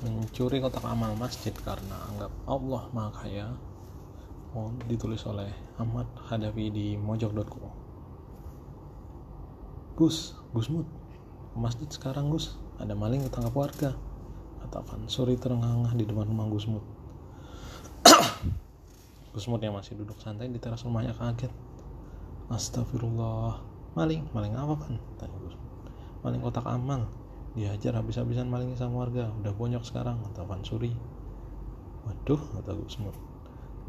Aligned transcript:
mencuri 0.00 0.58
kotak 0.60 0.84
amal 0.84 1.12
masjid 1.16 1.52
karena 1.52 1.96
anggap 2.12 2.32
Allah 2.48 2.82
maha 2.92 3.10
kaya. 3.12 3.46
Oh, 4.50 4.74
ditulis 4.90 5.22
oleh 5.30 5.46
Ahmad 5.78 6.10
Hadafi 6.26 6.74
di 6.74 6.98
mojok.co 6.98 7.70
Gus, 9.94 10.34
Gus 10.50 10.66
Mut. 10.72 10.88
Masjid 11.54 11.86
sekarang 11.86 12.34
Gus. 12.34 12.58
Ada 12.82 12.98
maling 12.98 13.28
ketangkap 13.30 13.54
warga. 13.54 13.90
Kata 14.64 14.82
Suri 15.06 15.38
terengah-engah 15.38 15.94
di 15.94 16.04
depan 16.08 16.26
rumah 16.26 16.50
Gus 16.50 16.66
Mut. 16.66 16.82
Gus 19.36 19.46
Mut 19.46 19.62
yang 19.62 19.78
masih 19.78 19.94
duduk 19.94 20.18
santai 20.18 20.50
di 20.50 20.58
teras 20.58 20.82
rumahnya 20.82 21.14
kaget. 21.14 21.52
Astagfirullah. 22.50 23.62
Maling, 23.94 24.26
maling 24.34 24.54
apa 24.58 24.74
kan? 24.82 24.94
tanya 25.20 25.38
Gus 25.46 25.54
maling 26.20 26.40
kotak 26.44 26.68
amal 26.68 27.08
dihajar 27.58 27.98
habis-habisan 27.98 28.46
malingnya 28.46 28.78
sama 28.78 29.06
warga. 29.06 29.30
Udah 29.42 29.52
bonyok 29.54 29.82
sekarang 29.82 30.22
kata 30.26 30.46
Suri. 30.62 30.94
Waduh 32.06 32.40
kata 32.56 32.72
Gusmut 32.74 33.30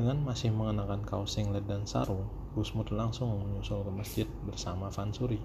dengan 0.01 0.23
masih 0.23 0.49
mengenakan 0.49 1.03
kaos 1.03 1.35
singlet 1.35 1.67
dan 1.67 1.85
sarung 1.85 2.25
Gusmut 2.57 2.89
langsung 2.89 3.31
menyusul 3.37 3.85
ke 3.85 3.91
masjid 3.93 4.27
bersama 4.43 4.89
Suri. 4.91 5.39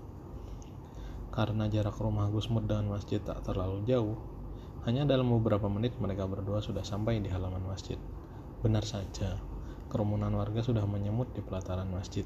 Karena 1.30 1.68
jarak 1.68 2.00
rumah 2.00 2.26
Gusmut 2.32 2.64
dengan 2.64 2.90
masjid 2.96 3.20
tak 3.20 3.44
terlalu 3.44 3.84
jauh 3.84 4.16
hanya 4.88 5.04
dalam 5.04 5.28
beberapa 5.28 5.68
menit 5.68 5.98
mereka 6.00 6.24
berdua 6.24 6.64
sudah 6.64 6.82
sampai 6.82 7.20
di 7.20 7.28
halaman 7.30 7.62
masjid. 7.68 8.00
Benar 8.64 8.82
saja 8.88 9.38
kerumunan 9.92 10.32
warga 10.34 10.64
sudah 10.64 10.88
menyemut 10.88 11.30
di 11.36 11.44
pelataran 11.44 11.92
masjid. 11.92 12.24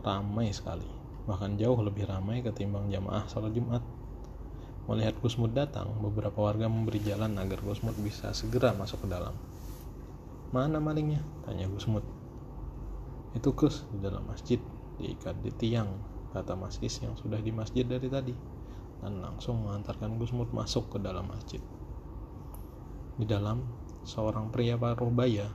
Ramai 0.00 0.54
sekali 0.54 0.88
bahkan 1.28 1.58
jauh 1.60 1.76
lebih 1.84 2.08
ramai 2.08 2.40
ketimbang 2.40 2.88
jamaah 2.88 3.28
sholat 3.28 3.52
Jumat 3.52 3.84
Melihat 4.90 5.22
Gusmud 5.22 5.54
datang, 5.54 5.86
beberapa 6.02 6.34
warga 6.42 6.66
memberi 6.66 6.98
jalan 6.98 7.38
agar 7.38 7.62
Gusmud 7.62 7.94
bisa 8.02 8.34
segera 8.34 8.74
masuk 8.74 9.06
ke 9.06 9.08
dalam. 9.14 9.38
Mana 10.50 10.82
malingnya? 10.82 11.22
Tanya 11.46 11.70
Gusmud. 11.70 12.02
Itu 13.30 13.54
Gus 13.54 13.86
di 13.94 14.02
dalam 14.02 14.26
masjid, 14.26 14.58
diikat 14.98 15.46
di 15.46 15.54
tiang, 15.54 15.94
kata 16.34 16.58
Mas 16.58 16.82
Is 16.82 16.98
yang 17.06 17.14
sudah 17.14 17.38
di 17.38 17.54
masjid 17.54 17.86
dari 17.86 18.10
tadi, 18.10 18.34
dan 18.98 19.22
langsung 19.22 19.62
mengantarkan 19.62 20.18
Gusmud 20.18 20.50
masuk 20.50 20.90
ke 20.90 20.98
dalam 20.98 21.30
masjid. 21.30 21.62
Di 23.14 23.30
dalam, 23.30 23.62
seorang 24.02 24.50
pria 24.50 24.74
paruh 24.74 25.14
baya 25.14 25.46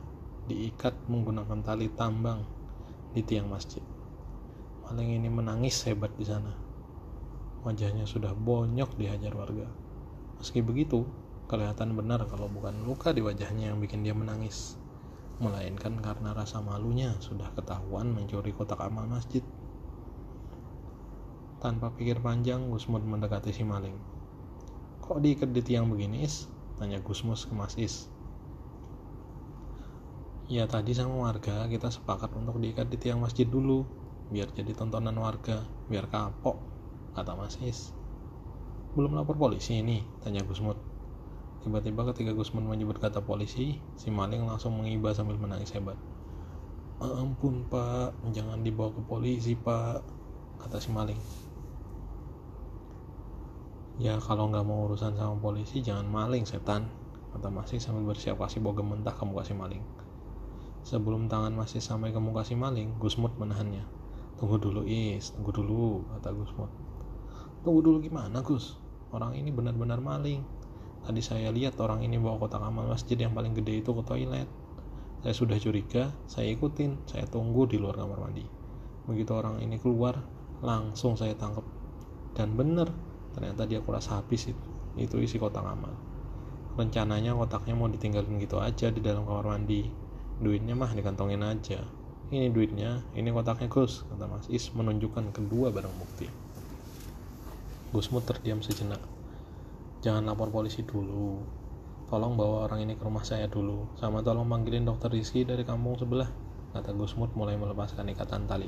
diikat 0.48 0.96
menggunakan 1.12 1.60
tali 1.60 1.92
tambang 1.92 2.40
di 3.12 3.20
tiang 3.20 3.52
masjid. 3.52 3.84
Maling 4.88 5.20
ini 5.20 5.28
menangis 5.28 5.84
hebat 5.84 6.16
di 6.16 6.24
sana 6.24 6.75
wajahnya 7.66 8.06
sudah 8.06 8.38
bonyok 8.38 8.94
dihajar 8.94 9.34
warga. 9.34 9.66
Meski 10.38 10.62
begitu, 10.62 11.10
kelihatan 11.50 11.98
benar 11.98 12.22
kalau 12.30 12.46
bukan 12.46 12.86
luka 12.86 13.10
di 13.10 13.26
wajahnya 13.26 13.74
yang 13.74 13.82
bikin 13.82 14.06
dia 14.06 14.14
menangis, 14.14 14.78
melainkan 15.42 15.98
karena 15.98 16.38
rasa 16.38 16.62
malunya 16.62 17.18
sudah 17.18 17.50
ketahuan 17.58 18.14
mencuri 18.14 18.54
kotak 18.54 18.78
amal 18.78 19.10
masjid. 19.10 19.42
Tanpa 21.58 21.90
pikir 21.98 22.22
panjang, 22.22 22.70
Gusmud 22.70 23.02
mendekati 23.02 23.50
si 23.50 23.66
maling. 23.66 23.98
Kok 25.02 25.18
diikat 25.18 25.50
di 25.50 25.66
tiang 25.66 25.90
begini, 25.90 26.22
Is? 26.22 26.46
Tanya 26.78 27.02
Gusmus 27.02 27.50
ke 27.50 27.54
Mas 27.58 27.74
Is. 27.82 28.06
Ya 30.46 30.70
tadi 30.70 30.94
sama 30.94 31.26
warga 31.26 31.66
kita 31.66 31.90
sepakat 31.90 32.30
untuk 32.38 32.62
diikat 32.62 32.86
di 32.86 33.02
tiang 33.02 33.18
masjid 33.18 33.50
dulu, 33.50 33.82
biar 34.30 34.54
jadi 34.54 34.78
tontonan 34.78 35.18
warga, 35.18 35.66
biar 35.90 36.06
kapok 36.06 36.75
kata 37.16 37.32
Mas 37.34 37.56
Is. 37.64 37.96
Belum 38.94 39.16
lapor 39.16 39.40
polisi 39.40 39.80
ini, 39.80 40.04
tanya 40.20 40.44
Gusmut. 40.44 40.76
Tiba-tiba 41.64 42.06
ketika 42.12 42.36
Gusmut 42.36 42.68
menyebut 42.68 43.00
kata 43.00 43.24
polisi, 43.24 43.80
si 43.98 44.08
maling 44.12 44.44
langsung 44.44 44.76
mengiba 44.78 45.16
sambil 45.16 45.40
menangis 45.40 45.72
hebat. 45.72 45.98
Ampun 47.00 47.68
pak, 47.68 48.16
jangan 48.36 48.62
dibawa 48.64 48.92
ke 48.94 49.02
polisi 49.04 49.56
pak, 49.56 50.04
kata 50.62 50.78
si 50.80 50.92
maling. 50.92 51.20
Ya 53.96 54.20
kalau 54.20 54.52
nggak 54.52 54.68
mau 54.68 54.92
urusan 54.92 55.16
sama 55.16 55.40
polisi 55.40 55.80
jangan 55.80 56.08
maling 56.12 56.44
setan, 56.44 56.92
kata 57.32 57.48
Masih 57.48 57.80
sambil 57.80 58.12
bersiap 58.12 58.40
kasih 58.40 58.60
bogem 58.60 58.92
mentah 58.92 59.16
ke 59.16 59.24
muka 59.24 59.48
si 59.48 59.56
maling. 59.56 59.84
Sebelum 60.84 61.32
tangan 61.32 61.52
masih 61.52 61.80
sampai 61.80 62.12
ke 62.12 62.20
muka 62.20 62.44
si 62.44 62.56
maling, 62.56 62.96
Gusmut 63.00 63.36
menahannya. 63.40 63.84
Tunggu 64.36 64.60
dulu 64.60 64.84
Is, 64.84 65.32
tunggu 65.36 65.52
dulu, 65.52 66.04
kata 66.16 66.32
Gusmut. 66.32 66.72
Tunggu 67.66 67.82
dulu 67.82 67.98
gimana 67.98 68.46
Gus? 68.46 68.78
Orang 69.10 69.34
ini 69.34 69.50
benar-benar 69.50 69.98
maling. 69.98 70.46
Tadi 71.02 71.18
saya 71.18 71.50
lihat 71.50 71.82
orang 71.82 72.06
ini 72.06 72.22
bawa 72.22 72.38
kotak 72.38 72.62
amal 72.62 72.86
masjid 72.86 73.18
yang 73.18 73.34
paling 73.34 73.58
gede 73.58 73.82
itu 73.82 73.90
ke 73.90 74.06
toilet. 74.06 74.46
Saya 75.26 75.34
sudah 75.34 75.58
curiga, 75.58 76.14
saya 76.30 76.54
ikutin, 76.54 77.10
saya 77.10 77.26
tunggu 77.26 77.66
di 77.66 77.82
luar 77.82 77.98
kamar 77.98 78.22
mandi. 78.22 78.46
Begitu 79.10 79.34
orang 79.34 79.66
ini 79.66 79.82
keluar, 79.82 80.14
langsung 80.62 81.18
saya 81.18 81.34
tangkap. 81.34 81.66
Dan 82.38 82.54
benar, 82.54 82.86
ternyata 83.34 83.66
dia 83.66 83.82
kuras 83.82 84.14
habis 84.14 84.46
itu. 84.46 84.70
Itu 85.02 85.18
isi 85.18 85.42
kotak 85.42 85.66
amal. 85.66 85.90
Rencananya 86.78 87.34
kotaknya 87.34 87.74
mau 87.74 87.90
ditinggalin 87.90 88.38
gitu 88.38 88.62
aja 88.62 88.94
di 88.94 89.02
dalam 89.02 89.26
kamar 89.26 89.58
mandi. 89.58 89.90
Duitnya 90.38 90.78
mah 90.78 90.94
dikantongin 90.94 91.42
aja. 91.42 91.82
Ini 92.30 92.54
duitnya, 92.54 93.02
ini 93.18 93.34
kotaknya 93.34 93.74
Gus, 93.74 94.06
kata 94.06 94.30
Mas 94.30 94.46
Is 94.54 94.70
menunjukkan 94.70 95.34
kedua 95.34 95.74
barang 95.74 95.98
bukti. 95.98 96.30
Gusmut 97.96 98.28
terdiam 98.28 98.60
sejenak. 98.60 99.00
Jangan 100.04 100.28
lapor 100.28 100.52
polisi 100.52 100.84
dulu. 100.84 101.40
Tolong 102.12 102.36
bawa 102.36 102.68
orang 102.68 102.84
ini 102.84 103.00
ke 103.00 103.08
rumah 103.08 103.24
saya 103.24 103.48
dulu. 103.48 103.88
Sama 103.96 104.20
tolong 104.20 104.52
panggilin 104.52 104.84
dokter 104.84 105.08
Rizky 105.08 105.48
dari 105.48 105.64
kampung 105.64 105.96
sebelah. 105.96 106.28
Kata 106.76 106.92
Gusmut 106.92 107.32
mulai 107.40 107.56
melepaskan 107.56 108.12
ikatan 108.12 108.52
tali. 108.52 108.68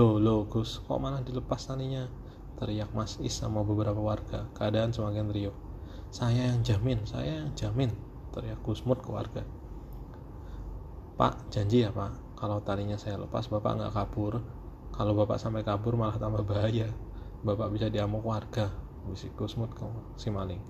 Loh, 0.00 0.16
loh 0.16 0.48
Gus, 0.48 0.80
kok 0.80 0.96
malah 0.96 1.20
dilepas 1.20 1.60
talinya? 1.60 2.08
Teriak 2.56 2.88
Mas 2.96 3.20
Is 3.20 3.36
sama 3.36 3.60
beberapa 3.60 4.00
warga. 4.00 4.48
Keadaan 4.56 4.96
semakin 4.96 5.28
riuh. 5.28 5.56
Saya 6.08 6.48
yang 6.48 6.64
jamin, 6.64 7.04
saya 7.04 7.44
yang 7.44 7.52
jamin. 7.52 7.92
Teriak 8.32 8.64
Gusmut 8.64 9.04
ke 9.04 9.12
warga. 9.12 9.44
Pak, 11.20 11.52
janji 11.52 11.84
ya 11.84 11.92
pak, 11.92 12.16
kalau 12.40 12.64
talinya 12.64 12.96
saya 12.96 13.20
lepas 13.20 13.44
bapak 13.44 13.76
nggak 13.76 13.92
kabur. 13.92 14.40
Kalau 14.88 15.12
bapak 15.12 15.36
sampai 15.36 15.68
kabur 15.68 16.00
malah 16.00 16.16
tambah 16.16 16.48
bahaya 16.48 16.88
bapak 17.44 17.76
bisa 17.76 17.92
diamuk 17.92 18.24
warga 18.24 18.72
bisik 19.04 19.36
kusmut 19.36 19.68
ke 19.76 19.84
si 20.16 20.32
maling. 20.32 20.60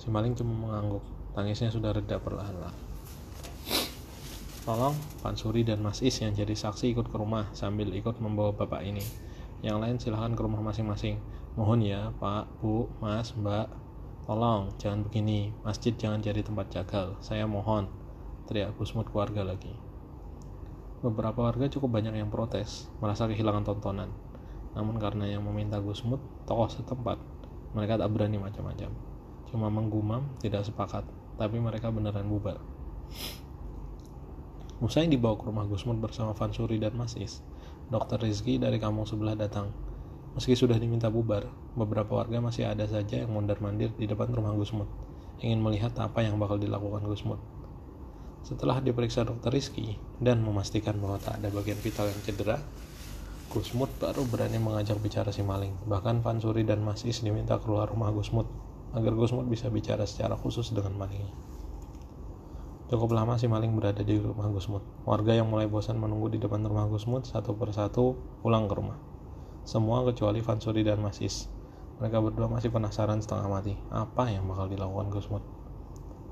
Si 0.00 0.08
maling 0.08 0.32
cuma 0.32 0.56
mengangguk. 0.56 1.04
Tangisnya 1.36 1.68
sudah 1.68 1.92
reda 1.92 2.16
perlahan-lahan. 2.16 2.72
Tolong. 4.64 4.96
Pak 5.20 5.36
Suri 5.36 5.62
dan 5.68 5.84
Mas 5.84 6.00
Is 6.00 6.16
yang 6.24 6.32
jadi 6.32 6.56
saksi 6.56 6.96
ikut 6.96 7.12
ke 7.12 7.16
rumah 7.20 7.52
sambil 7.52 7.92
ikut 7.92 8.16
membawa 8.24 8.56
bapak 8.56 8.88
ini. 8.88 9.04
Yang 9.60 9.76
lain 9.76 9.96
silahkan 10.00 10.32
ke 10.32 10.40
rumah 10.40 10.64
masing-masing. 10.64 11.20
Mohon 11.60 11.80
ya 11.84 12.00
Pak, 12.16 12.48
Bu, 12.64 12.88
Mas, 13.04 13.36
Mbak. 13.36 13.68
Tolong 14.24 14.72
jangan 14.80 15.04
begini. 15.04 15.52
Masjid 15.60 15.92
jangan 15.92 16.24
jadi 16.24 16.40
tempat 16.40 16.72
jagal. 16.72 17.20
Saya 17.20 17.44
mohon. 17.44 17.92
Teriak 18.48 18.80
Gusmut 18.80 19.12
keluarga 19.12 19.44
lagi. 19.44 19.76
Beberapa 21.04 21.52
warga 21.52 21.68
cukup 21.68 22.00
banyak 22.00 22.16
yang 22.16 22.32
protes. 22.32 22.88
Merasa 23.04 23.28
kehilangan 23.28 23.68
tontonan 23.68 24.08
namun 24.76 25.00
karena 25.00 25.24
yang 25.24 25.40
meminta 25.40 25.80
Gusmut, 25.80 26.20
tokoh 26.44 26.68
setempat, 26.68 27.16
mereka 27.72 27.96
tak 27.96 28.12
berani 28.12 28.36
macam-macam. 28.36 28.92
Cuma 29.48 29.72
menggumam, 29.72 30.36
tidak 30.44 30.68
sepakat, 30.68 31.08
tapi 31.40 31.56
mereka 31.56 31.88
beneran 31.88 32.28
bubar. 32.28 32.60
Usai 34.76 35.08
dibawa 35.08 35.40
ke 35.40 35.48
rumah 35.48 35.64
Gusmut 35.64 35.96
bersama 35.96 36.36
Fansuri 36.36 36.76
dan 36.76 36.92
Masis, 36.92 37.40
Dokter 37.88 38.20
Rizky 38.20 38.60
dari 38.60 38.76
kampung 38.76 39.08
sebelah 39.08 39.32
datang. 39.32 39.72
Meski 40.36 40.52
sudah 40.52 40.76
diminta 40.76 41.08
bubar, 41.08 41.48
beberapa 41.72 42.20
warga 42.20 42.44
masih 42.44 42.68
ada 42.68 42.84
saja 42.84 43.24
yang 43.24 43.32
mondar-mandir 43.32 43.96
di 43.96 44.04
depan 44.04 44.28
rumah 44.28 44.52
Gusmut, 44.52 44.92
ingin 45.40 45.64
melihat 45.64 45.96
apa 45.96 46.20
yang 46.20 46.36
bakal 46.36 46.60
dilakukan 46.60 47.08
Gusmut. 47.08 47.40
Setelah 48.44 48.84
diperiksa 48.84 49.24
dokter 49.24 49.48
Rizky 49.48 49.96
dan 50.20 50.44
memastikan 50.44 51.00
bahwa 51.00 51.16
tak 51.16 51.40
ada 51.40 51.48
bagian 51.48 51.80
vital 51.80 52.12
yang 52.12 52.20
cedera, 52.20 52.60
Gusmut 53.46 53.86
baru 54.02 54.26
berani 54.26 54.58
mengajak 54.58 54.98
bicara 54.98 55.30
si 55.30 55.38
maling. 55.46 55.70
Bahkan 55.86 56.18
Fansuri 56.26 56.66
dan 56.66 56.82
Mas 56.82 57.06
Is 57.06 57.22
diminta 57.22 57.62
keluar 57.62 57.86
rumah 57.86 58.10
Gusmut 58.10 58.50
agar 58.90 59.14
Gusmut 59.14 59.46
bisa 59.46 59.70
bicara 59.70 60.02
secara 60.02 60.34
khusus 60.34 60.74
dengan 60.74 60.98
malingnya. 60.98 61.30
Cukup 62.90 63.14
lama 63.14 63.38
si 63.38 63.46
maling 63.46 63.70
berada 63.78 64.02
di 64.02 64.18
rumah 64.18 64.50
Gusmut. 64.50 64.82
Warga 65.06 65.38
yang 65.38 65.46
mulai 65.46 65.70
bosan 65.70 65.94
menunggu 65.94 66.34
di 66.34 66.42
depan 66.42 66.58
rumah 66.66 66.90
Gusmut 66.90 67.22
satu 67.22 67.54
persatu 67.54 68.18
pulang 68.42 68.66
ke 68.66 68.74
rumah. 68.74 68.98
Semua 69.62 70.02
kecuali 70.02 70.42
Fansuri 70.42 70.82
dan 70.82 70.98
Mas 70.98 71.22
Is. 71.22 71.46
Mereka 72.02 72.18
berdua 72.18 72.50
masih 72.50 72.74
penasaran 72.74 73.22
setengah 73.22 73.46
mati. 73.46 73.78
Apa 73.94 74.26
yang 74.26 74.50
bakal 74.50 74.66
dilakukan 74.66 75.06
Gusmut? 75.14 75.46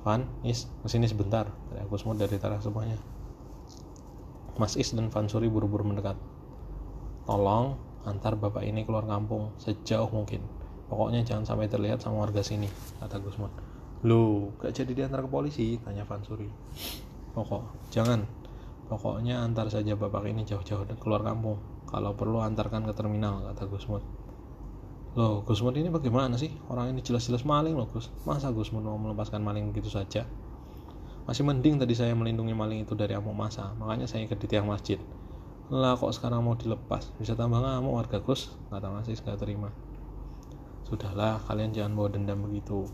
Van, 0.02 0.26
Is, 0.42 0.66
ke 0.82 0.90
sini 0.90 1.06
sebentar. 1.06 1.46
Teriak 1.70 1.86
Gusmut 1.86 2.18
dari 2.18 2.42
teras 2.42 2.66
semuanya. 2.66 2.98
Mas 4.58 4.74
Is 4.74 4.90
dan 4.94 5.14
Fansuri 5.14 5.46
buru-buru 5.46 5.86
mendekat. 5.86 6.33
Tolong 7.24 7.80
antar 8.04 8.36
bapak 8.36 8.68
ini 8.68 8.84
keluar 8.84 9.08
kampung 9.08 9.56
sejauh 9.56 10.12
mungkin. 10.12 10.44
Pokoknya 10.92 11.24
jangan 11.24 11.48
sampai 11.48 11.72
terlihat 11.72 12.04
sama 12.04 12.28
warga 12.28 12.44
sini, 12.44 12.68
kata 13.00 13.16
Gusmon. 13.24 13.48
Loh, 14.04 14.52
gak 14.60 14.76
jadi 14.76 14.92
diantar 14.92 15.24
ke 15.24 15.28
polisi? 15.32 15.80
Tanya 15.80 16.04
Fansuri. 16.04 16.44
Pokok, 17.32 17.88
jangan. 17.88 18.28
Pokoknya 18.92 19.40
antar 19.40 19.72
saja 19.72 19.96
bapak 19.96 20.28
ini 20.28 20.44
jauh-jauh 20.44 20.84
keluar 21.00 21.24
kampung. 21.24 21.56
Kalau 21.88 22.12
perlu 22.12 22.44
antarkan 22.44 22.84
ke 22.84 22.92
terminal, 22.92 23.40
kata 23.48 23.64
Gusmut. 23.72 24.04
Loh, 25.16 25.40
Gusmut 25.48 25.72
ini 25.80 25.88
bagaimana 25.88 26.36
sih? 26.36 26.52
Orang 26.68 26.92
ini 26.92 27.00
jelas-jelas 27.00 27.48
maling 27.48 27.72
loh, 27.72 27.88
Gus. 27.88 28.12
Masa 28.28 28.52
Gusmut 28.52 28.84
mau 28.84 29.00
melepaskan 29.00 29.40
maling 29.40 29.72
begitu 29.72 29.88
saja? 29.88 30.28
Masih 31.24 31.40
mending 31.40 31.80
tadi 31.80 31.96
saya 31.96 32.12
melindungi 32.12 32.52
maling 32.52 32.84
itu 32.84 32.92
dari 32.92 33.16
amuk 33.16 33.32
masa, 33.32 33.72
makanya 33.80 34.04
saya 34.04 34.28
ikut 34.28 34.36
di 34.36 34.44
tiang 34.44 34.68
masjid. 34.68 35.00
Lah 35.72 35.96
kok 35.96 36.12
sekarang 36.12 36.44
mau 36.44 36.52
dilepas? 36.52 37.08
Bisa 37.16 37.32
tambah 37.32 37.56
ngamuk 37.56 37.96
warga 37.96 38.20
Gus, 38.20 38.52
kata 38.68 38.92
masih 38.92 39.16
nggak 39.16 39.40
terima. 39.40 39.72
Sudahlah, 40.84 41.40
kalian 41.48 41.72
jangan 41.72 41.96
bawa 41.96 42.12
dendam 42.12 42.44
begitu. 42.44 42.84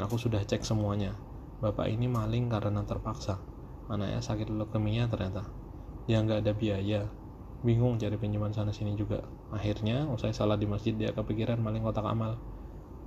Aku 0.00 0.16
sudah 0.16 0.40
cek 0.40 0.64
semuanya. 0.64 1.12
Bapak 1.60 1.92
ini 1.92 2.08
maling 2.08 2.48
karena 2.48 2.80
terpaksa. 2.88 3.36
Anaknya 3.92 4.24
sakit 4.24 4.48
leukemia 4.48 5.12
ternyata. 5.12 5.44
Dia 6.08 6.24
nggak 6.24 6.40
ada 6.40 6.52
biaya. 6.56 7.04
Bingung 7.60 8.00
cari 8.00 8.16
pinjaman 8.16 8.56
sana 8.56 8.72
sini 8.72 8.96
juga. 8.96 9.20
Akhirnya, 9.52 10.08
usai 10.08 10.32
salah 10.32 10.56
di 10.56 10.64
masjid 10.64 10.96
dia 10.96 11.12
kepikiran 11.12 11.60
maling 11.60 11.84
kotak 11.84 12.08
amal. 12.08 12.40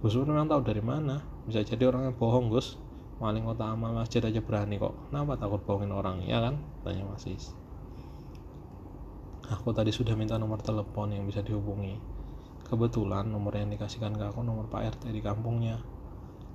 Gus 0.05 0.13
memang 0.13 0.45
tahu 0.45 0.61
dari 0.61 0.85
mana. 0.85 1.25
Bisa 1.49 1.65
jadi 1.65 1.89
orangnya 1.89 2.13
bohong 2.13 2.53
Gus. 2.53 2.77
Maling 3.17 3.41
kotak 3.41 3.73
amal 3.73 3.89
masjid 3.89 4.21
aja 4.21 4.37
berani 4.37 4.77
kok. 4.77 4.93
Kenapa 5.09 5.41
takut 5.41 5.65
bohongin 5.65 5.89
orang? 5.89 6.21
Ya 6.29 6.37
kan? 6.45 6.61
Tanya 6.85 7.09
Masis. 7.09 7.62
Aku 9.51 9.75
tadi 9.75 9.91
sudah 9.91 10.15
minta 10.15 10.39
nomor 10.39 10.63
telepon 10.63 11.11
yang 11.11 11.27
bisa 11.27 11.43
dihubungi. 11.43 11.99
Kebetulan 12.63 13.27
nomor 13.27 13.51
yang 13.59 13.67
dikasihkan 13.75 14.15
ke 14.15 14.23
aku 14.31 14.39
nomor 14.39 14.71
Pak 14.71 14.95
RT 14.95 15.11
di 15.11 15.19
kampungnya. 15.19 15.83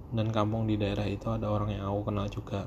Dan 0.09 0.33
kampung 0.33 0.65
di 0.65 0.81
daerah 0.81 1.05
itu 1.05 1.29
ada 1.29 1.53
orang 1.53 1.77
yang 1.77 1.85
aku 1.85 2.09
kenal 2.09 2.25
juga. 2.33 2.65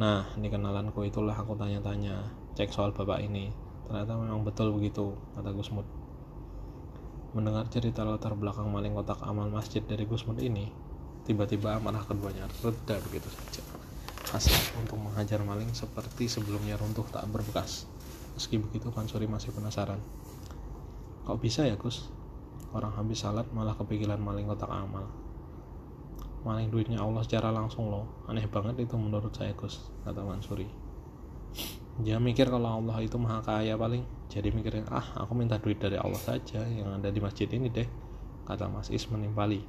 Nah, 0.00 0.32
di 0.32 0.48
kenalanku 0.48 1.04
itulah 1.04 1.36
aku 1.36 1.60
tanya-tanya, 1.60 2.32
cek 2.56 2.72
soal 2.72 2.96
bapak 2.96 3.20
ini. 3.20 3.52
Ternyata 3.84 4.16
memang 4.16 4.48
betul 4.48 4.72
begitu, 4.72 5.12
kata 5.36 5.52
Gusmud. 5.52 5.84
Mendengar 7.36 7.68
cerita 7.68 8.00
latar 8.00 8.32
belakang 8.32 8.72
maling 8.72 8.96
kotak 8.96 9.20
amal 9.20 9.52
masjid 9.52 9.84
dari 9.84 10.08
Gusmud 10.08 10.40
ini, 10.40 10.72
tiba-tiba 11.28 11.76
amarah 11.76 12.00
keduanya 12.08 12.48
reda 12.64 12.96
begitu 13.06 13.28
saja. 13.28 13.60
Hasrat 14.32 14.72
untuk 14.80 14.96
menghajar 14.96 15.44
maling 15.44 15.74
seperti 15.76 16.32
sebelumnya 16.32 16.80
runtuh 16.80 17.04
tak 17.12 17.28
berbekas. 17.28 17.84
Meski 18.34 18.56
begitu, 18.58 18.88
Fansuri 18.94 19.26
masih 19.26 19.50
penasaran. 19.52 19.98
Kok 21.26 21.38
bisa 21.38 21.66
ya, 21.66 21.76
Gus? 21.76 22.10
Orang 22.70 22.94
habis 22.94 23.26
salat 23.26 23.50
malah 23.50 23.74
kepikiran 23.74 24.22
maling 24.22 24.46
kotak 24.46 24.70
amal. 24.70 25.06
Maling 26.46 26.72
duitnya 26.72 27.02
Allah 27.02 27.20
secara 27.26 27.50
langsung 27.50 27.90
loh. 27.90 28.24
Aneh 28.30 28.46
banget 28.46 28.86
itu 28.86 28.94
menurut 28.94 29.34
saya, 29.34 29.52
Gus, 29.58 29.90
kata 30.06 30.22
Mansuri. 30.22 30.70
Dia 32.00 32.16
mikir 32.16 32.48
kalau 32.48 32.80
Allah 32.80 33.02
itu 33.04 33.18
maha 33.20 33.44
kaya 33.44 33.76
paling. 33.76 34.06
Jadi 34.30 34.54
mikirin, 34.54 34.86
ah 34.88 35.04
aku 35.20 35.34
minta 35.34 35.58
duit 35.58 35.76
dari 35.82 35.98
Allah 35.98 36.16
saja 36.16 36.62
yang 36.64 36.96
ada 36.96 37.10
di 37.10 37.18
masjid 37.18 37.50
ini 37.50 37.66
deh, 37.68 37.84
kata 38.46 38.70
Mas 38.70 38.88
Is 38.88 39.10
menimpali. 39.10 39.60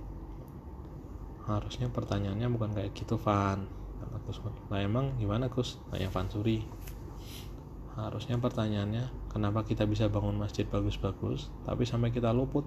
Harusnya 1.49 1.89
pertanyaannya 1.89 2.47
bukan 2.53 2.71
kayak 2.77 2.93
gitu, 2.93 3.17
Van. 3.17 3.65
Kata 3.99 4.17
Gus. 4.23 4.37
Lah 4.69 4.79
emang 4.79 5.17
gimana, 5.17 5.49
Gus? 5.49 5.81
Tanya 5.89 6.07
Fansuri 6.13 6.63
harusnya 7.99 8.39
pertanyaannya 8.39 9.27
kenapa 9.27 9.67
kita 9.67 9.83
bisa 9.83 10.07
bangun 10.07 10.39
masjid 10.39 10.63
bagus-bagus 10.63 11.51
tapi 11.67 11.83
sampai 11.83 12.15
kita 12.15 12.31
luput? 12.31 12.63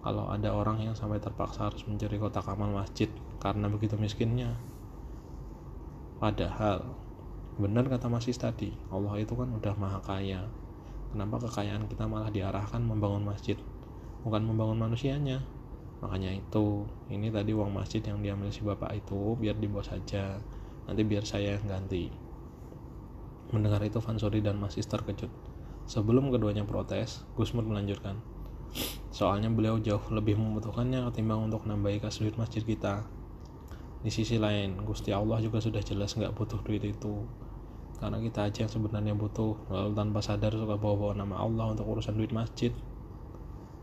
Kalau 0.00 0.30
ada 0.30 0.54
orang 0.54 0.80
yang 0.80 0.94
sampai 0.96 1.20
terpaksa 1.20 1.68
harus 1.68 1.84
mencuri 1.84 2.16
kotak 2.16 2.46
amal 2.48 2.72
masjid 2.72 3.10
karena 3.42 3.68
begitu 3.68 3.98
miskinnya. 4.00 4.56
Padahal 6.16 6.86
benar 7.58 7.84
kata 7.90 8.06
Masis 8.08 8.38
tadi 8.38 8.72
Allah 8.88 9.20
itu 9.20 9.36
kan 9.36 9.50
udah 9.52 9.74
maha 9.76 10.00
kaya. 10.00 10.46
Kenapa 11.12 11.44
kekayaan 11.44 11.90
kita 11.90 12.08
malah 12.08 12.32
diarahkan 12.32 12.80
membangun 12.80 13.26
masjid 13.26 13.58
bukan 14.24 14.48
membangun 14.48 14.80
manusianya? 14.80 15.44
Makanya 15.98 16.30
itu 16.30 16.86
ini 17.10 17.28
tadi 17.28 17.50
uang 17.52 17.74
masjid 17.74 18.00
yang 18.00 18.22
diambil 18.22 18.48
si 18.54 18.62
bapak 18.62 18.96
itu 18.96 19.34
biar 19.36 19.58
dibawa 19.58 19.82
saja 19.82 20.38
nanti 20.88 21.02
biar 21.04 21.26
saya 21.26 21.58
yang 21.58 21.66
ganti 21.68 22.27
Mendengar 23.48 23.80
itu 23.80 23.96
Fansori 24.04 24.44
dan 24.44 24.60
Masis 24.60 24.84
terkejut. 24.84 25.32
Sebelum 25.88 26.28
keduanya 26.28 26.68
protes, 26.68 27.24
Gusmur 27.32 27.64
melanjutkan. 27.64 28.20
Soalnya 29.08 29.48
beliau 29.48 29.80
jauh 29.80 30.04
lebih 30.12 30.36
membutuhkannya 30.36 31.00
ketimbang 31.08 31.48
untuk 31.48 31.64
nambahi 31.64 31.96
kas 31.96 32.20
duit 32.20 32.36
masjid 32.36 32.60
kita. 32.60 33.08
Di 34.04 34.12
sisi 34.12 34.36
lain, 34.36 34.84
Gusti 34.84 35.16
Allah 35.16 35.40
juga 35.40 35.64
sudah 35.64 35.80
jelas 35.80 36.12
nggak 36.12 36.36
butuh 36.36 36.60
duit 36.60 36.84
itu. 36.84 37.24
Karena 37.96 38.20
kita 38.20 38.46
aja 38.46 38.68
yang 38.68 38.70
sebenarnya 38.70 39.16
butuh, 39.16 39.58
lalu 39.72 39.96
tanpa 39.96 40.20
sadar 40.20 40.52
suka 40.52 40.76
bawa-bawa 40.76 41.16
nama 41.16 41.40
Allah 41.40 41.72
untuk 41.72 41.88
urusan 41.88 42.20
duit 42.20 42.30
masjid. 42.30 42.70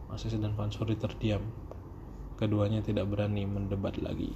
Masis 0.08 0.38
dan 0.38 0.54
Fansori 0.54 0.96
terdiam. 0.96 1.42
Keduanya 2.38 2.86
tidak 2.86 3.10
berani 3.10 3.50
mendebat 3.50 3.98
lagi. 3.98 4.30